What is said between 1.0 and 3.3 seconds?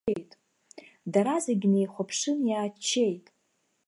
Дара зегьы неихәаԥшын иааччеит.